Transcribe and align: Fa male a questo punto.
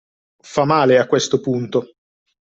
Fa 0.41 0.65
male 0.65 0.97
a 0.97 1.05
questo 1.05 1.39
punto. 1.41 1.91